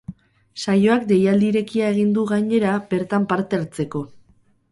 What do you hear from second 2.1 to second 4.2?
du, gainera, bertan parte hartzeko.